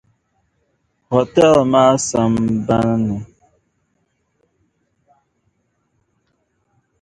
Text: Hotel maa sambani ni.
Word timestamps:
Hotel 1.11 1.55
maa 1.71 1.93
sambani 2.07 2.95
ni. 3.07 3.17